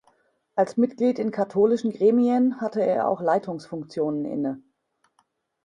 [0.55, 4.59] Als Mitglied in katholischen Gremien hatte er auch Leitungsfunktionen inne.